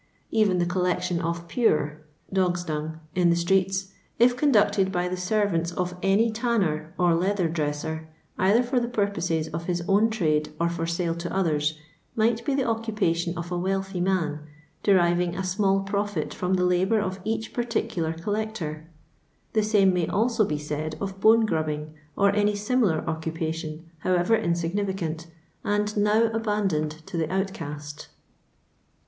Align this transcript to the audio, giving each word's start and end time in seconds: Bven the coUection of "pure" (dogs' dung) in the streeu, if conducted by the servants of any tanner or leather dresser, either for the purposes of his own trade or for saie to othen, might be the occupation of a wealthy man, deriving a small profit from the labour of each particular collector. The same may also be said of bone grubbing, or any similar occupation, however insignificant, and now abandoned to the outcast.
Bven 0.33 0.57
the 0.57 0.65
coUection 0.65 1.19
of 1.23 1.47
"pure" 1.47 2.01
(dogs' 2.33 2.63
dung) 2.63 2.99
in 3.13 3.29
the 3.29 3.35
streeu, 3.35 3.87
if 4.17 4.35
conducted 4.35 4.91
by 4.91 5.07
the 5.07 5.15
servants 5.15 5.71
of 5.73 5.95
any 6.01 6.31
tanner 6.31 6.91
or 6.97 7.13
leather 7.13 7.47
dresser, 7.47 8.07
either 8.35 8.63
for 8.63 8.79
the 8.79 8.87
purposes 8.87 9.47
of 9.49 9.65
his 9.65 9.83
own 9.87 10.09
trade 10.09 10.49
or 10.59 10.69
for 10.69 10.85
saie 10.87 11.13
to 11.19 11.29
othen, 11.29 11.73
might 12.15 12.43
be 12.43 12.55
the 12.55 12.65
occupation 12.67 13.37
of 13.37 13.51
a 13.51 13.57
wealthy 13.59 13.99
man, 14.01 14.39
deriving 14.81 15.35
a 15.35 15.43
small 15.43 15.81
profit 15.81 16.33
from 16.33 16.55
the 16.55 16.65
labour 16.65 16.99
of 16.99 17.19
each 17.23 17.53
particular 17.53 18.11
collector. 18.11 18.87
The 19.53 19.61
same 19.61 19.93
may 19.93 20.07
also 20.07 20.45
be 20.45 20.57
said 20.57 20.95
of 20.99 21.19
bone 21.19 21.45
grubbing, 21.45 21.93
or 22.17 22.31
any 22.35 22.55
similar 22.55 23.07
occupation, 23.07 23.87
however 23.99 24.35
insignificant, 24.35 25.27
and 25.63 25.95
now 25.95 26.23
abandoned 26.33 27.05
to 27.05 27.17
the 27.17 27.31
outcast. 27.31 28.07